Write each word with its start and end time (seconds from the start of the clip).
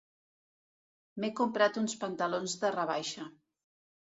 M'he 1.19 1.29
comprat 1.41 1.77
uns 1.83 1.95
pantalons 2.05 2.57
de 2.65 2.73
rebaixa. 2.79 3.29